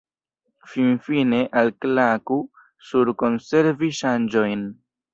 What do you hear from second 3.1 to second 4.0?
Konservi